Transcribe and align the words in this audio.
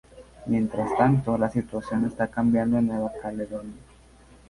Mientras 0.47 0.97
tanto, 0.97 1.37
la 1.37 1.47
situación 1.47 2.05
está 2.05 2.25
cambiando 2.27 2.79
en 2.79 2.87
Nueva 2.87 3.11
Caledonia. 3.21 3.77